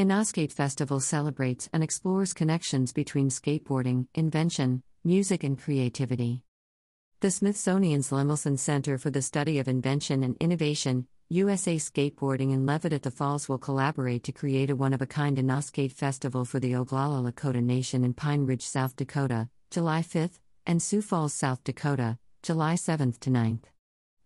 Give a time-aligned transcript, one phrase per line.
[0.00, 6.40] Innoskate Festival celebrates and explores connections between skateboarding, invention, music, and creativity.
[7.20, 12.94] The Smithsonian's Lemelson Center for the Study of Invention and Innovation, USA Skateboarding and Levitt
[12.94, 16.58] at the Falls will collaborate to create a one of a kind Innoskate Festival for
[16.58, 21.62] the Oglala Lakota Nation in Pine Ridge, South Dakota, July 5th, and Sioux Falls, South
[21.62, 23.64] Dakota, July 7th to 9th.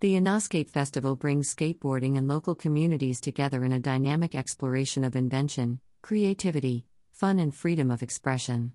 [0.00, 5.80] The Innoskate Festival brings skateboarding and local communities together in a dynamic exploration of invention,
[6.02, 8.72] creativity, fun, and freedom of expression.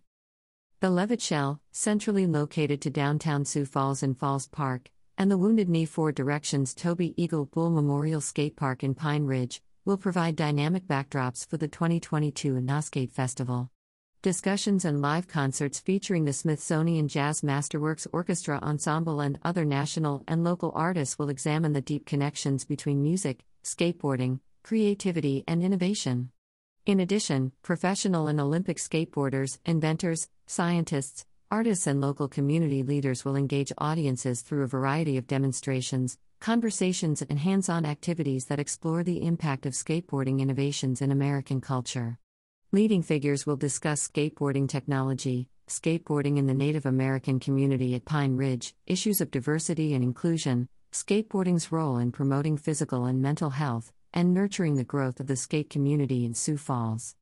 [0.80, 5.70] The Levitt Shell, centrally located to downtown Sioux Falls and Falls Park, and the Wounded
[5.70, 10.88] Knee Four Directions Toby Eagle Bull Memorial Skate Park in Pine Ridge, will provide dynamic
[10.88, 13.70] backdrops for the 2022 Innoskate Festival.
[14.22, 20.44] Discussions and live concerts featuring the Smithsonian Jazz Masterworks Orchestra Ensemble and other national and
[20.44, 26.32] local artists will examine the deep connections between music, skateboarding, creativity, and innovation.
[26.86, 33.72] In addition, professional and Olympic skateboarders, inventors, scientists, artists, and local community leaders will engage
[33.78, 39.66] audiences through a variety of demonstrations, conversations, and hands on activities that explore the impact
[39.66, 42.20] of skateboarding innovations in American culture.
[42.72, 48.76] Leading figures will discuss skateboarding technology, skateboarding in the Native American community at Pine Ridge,
[48.86, 54.76] issues of diversity and inclusion, skateboarding's role in promoting physical and mental health, and nurturing
[54.76, 57.16] the growth of the skate community in Sioux Falls.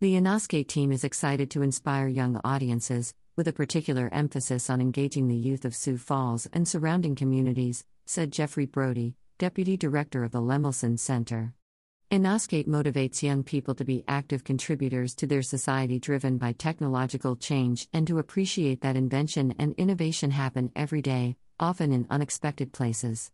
[0.00, 5.28] The Innoskate team is excited to inspire young audiences, with a particular emphasis on engaging
[5.28, 10.42] the youth of Sioux Falls and surrounding communities, said Jeffrey Brodie, Deputy Director of the
[10.42, 11.54] Lemelson Center.
[12.14, 17.88] Innoskate motivates young people to be active contributors to their society driven by technological change
[17.92, 23.32] and to appreciate that invention and innovation happen every day, often in unexpected places.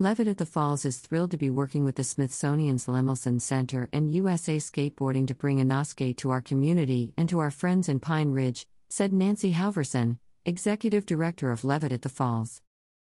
[0.00, 4.12] Levitt at the Falls is thrilled to be working with the Smithsonian's Lemelson Center and
[4.12, 8.66] USA Skateboarding to bring Innoskate to our community and to our friends in Pine Ridge,
[8.90, 12.62] said Nancy Halverson, Executive Director of Levitt at the Falls.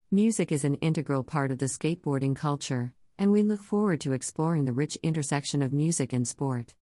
[0.09, 4.65] Music is an integral part of the skateboarding culture, and we look forward to exploring
[4.65, 6.73] the rich intersection of music and sport.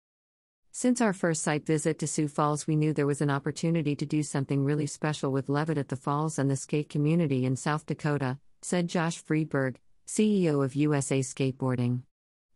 [0.72, 4.04] Since our first site visit to Sioux Falls, we knew there was an opportunity to
[4.04, 7.86] do something really special with Levitt at the Falls and the skate community in South
[7.86, 9.76] Dakota, said Josh Friedberg,
[10.06, 12.02] CEO of USA Skateboarding.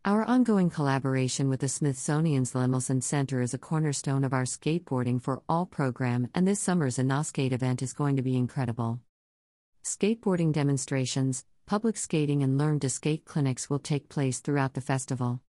[0.04, 5.42] Our ongoing collaboration with the Smithsonian's Lemelson Center is a cornerstone of our Skateboarding for
[5.48, 9.00] All program, and this summer's Innoskate event is going to be incredible.
[9.84, 15.41] Skateboarding demonstrations, public skating, and learn to skate clinics will take place throughout the festival.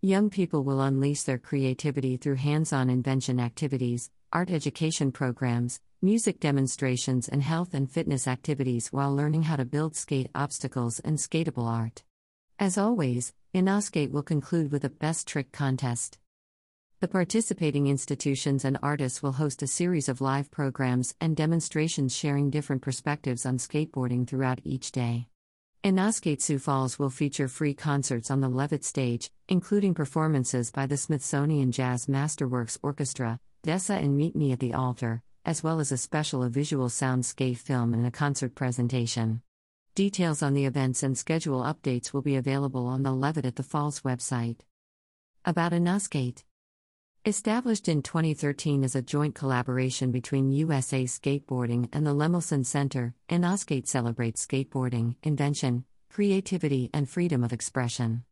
[0.00, 6.40] Young people will unleash their creativity through hands on invention activities, art education programs, music
[6.40, 11.68] demonstrations, and health and fitness activities while learning how to build skate obstacles and skatable
[11.68, 12.04] art.
[12.58, 16.18] As always, Innoskate will conclude with a best trick contest.
[17.00, 22.48] The participating institutions and artists will host a series of live programs and demonstrations sharing
[22.48, 25.28] different perspectives on skateboarding throughout each day.
[25.86, 30.96] Innoskate Sioux Falls will feature free concerts on the Levitt stage, including performances by the
[30.96, 35.96] Smithsonian Jazz Masterworks Orchestra, Dessa and Meet Me at the Altar, as well as a
[35.96, 39.42] special a visual soundscape film and a concert presentation.
[39.94, 43.62] Details on the events and schedule updates will be available on the Levitt at the
[43.62, 44.62] Falls website.
[45.44, 46.42] About Innoskate.
[47.26, 53.88] Established in 2013 as a joint collaboration between USA Skateboarding and the Lemelson Center, Innoskate
[53.88, 58.22] celebrates skateboarding, invention, creativity, and freedom of expression.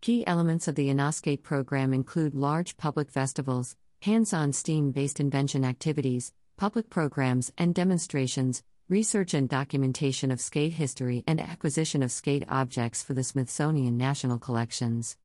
[0.00, 5.62] Key elements of the Innoskate program include large public festivals, hands on STEAM based invention
[5.62, 12.44] activities, public programs and demonstrations, research and documentation of skate history, and acquisition of skate
[12.48, 15.18] objects for the Smithsonian National Collections.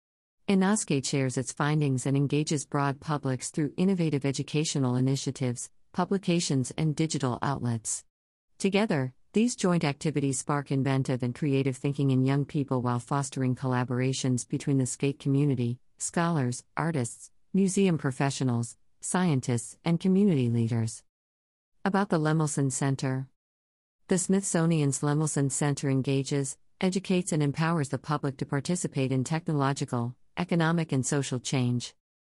[0.50, 7.40] Innoskate shares its findings and engages broad publics through innovative educational initiatives, publications, and digital
[7.42, 8.04] outlets.
[8.60, 14.46] Together, these joint activities spark inventive and creative thinking in young people while fostering collaborations
[14.46, 21.04] between the skate community, scholars, artists, museum professionals, scientists, and community leaders.
[21.86, 23.30] About the Lemelson Center
[24.10, 30.92] The Smithsonian's Lemelson Center engages, educates, and empowers the public to participate in technological, economic,
[30.92, 31.94] and social change.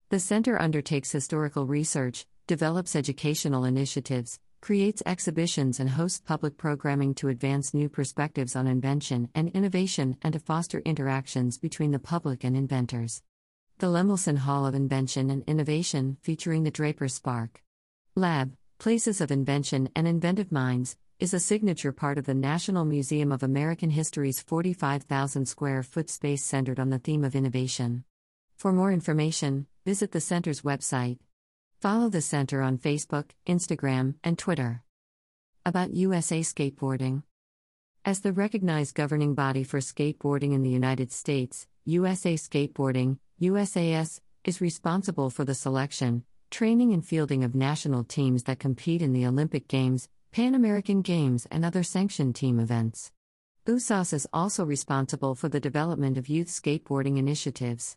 [0.09, 7.29] The center undertakes historical research, develops educational initiatives, creates exhibitions, and hosts public programming to
[7.29, 12.55] advance new perspectives on invention and innovation and to foster interactions between the public and
[12.55, 13.21] inventors.
[13.79, 17.61] The Lemelson Hall of Invention and Innovation, featuring the Draper Spark
[18.15, 23.31] Lab, Places of Invention and Inventive Minds, is a signature part of the National Museum
[23.31, 28.03] of American History's 45,000 square foot space centered on the theme of innovation.
[28.57, 31.19] For more information, visit the center's website.
[31.79, 34.83] Follow the center on Facebook, Instagram, and Twitter.
[35.65, 37.23] About USA Skateboarding
[38.03, 44.59] As the recognized governing body for skateboarding in the United States, USA Skateboarding, USAS, is
[44.59, 49.69] responsible for the selection, training, and fielding of national teams that compete in the Olympic
[49.69, 53.13] Games, Pan American Games, and other sanctioned team events.
[53.67, 57.95] USAS is also responsible for the development of youth skateboarding initiatives.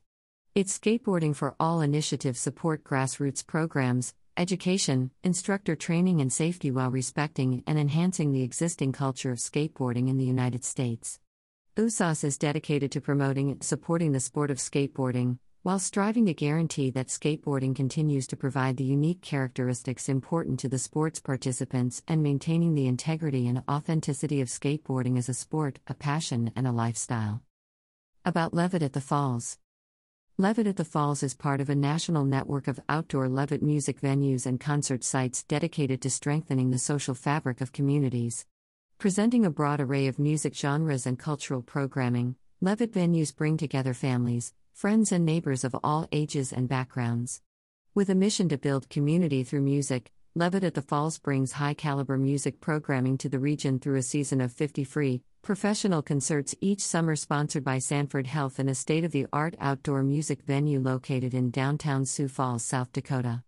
[0.55, 7.65] Its Skateboarding for All initiative support grassroots programs, education, instructor training, and safety while respecting
[7.67, 11.19] and enhancing the existing culture of skateboarding in the United States.
[11.75, 16.91] USAS is dedicated to promoting and supporting the sport of skateboarding, while striving to guarantee
[16.91, 22.75] that skateboarding continues to provide the unique characteristics important to the sport's participants and maintaining
[22.75, 27.43] the integrity and authenticity of skateboarding as a sport, a passion, and a lifestyle.
[28.25, 29.59] About Levitt at the Falls
[30.41, 34.47] Levitt at the Falls is part of a national network of outdoor Levitt music venues
[34.47, 38.47] and concert sites dedicated to strengthening the social fabric of communities.
[38.99, 44.55] Presenting a broad array of music genres and cultural programming, Levitt venues bring together families,
[44.79, 47.43] friends, and neighbors of all ages and backgrounds.
[47.97, 52.17] With a mission to build community through music, Levitt at the Falls brings high caliber
[52.17, 57.17] music programming to the region through a season of 50 free, professional concerts each summer
[57.17, 61.51] sponsored by Sanford Health in a state of the art outdoor music venue located in
[61.51, 63.43] downtown Sioux Falls, South Dakota.